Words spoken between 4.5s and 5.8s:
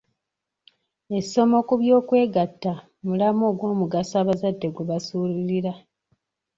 gwe basuulirira.